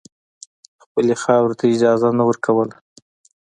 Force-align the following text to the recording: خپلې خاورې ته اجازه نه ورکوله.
خپلې 0.83 1.13
خاورې 1.21 1.55
ته 1.59 1.65
اجازه 1.73 2.07
نه 2.17 2.23
ورکوله. 2.29 2.75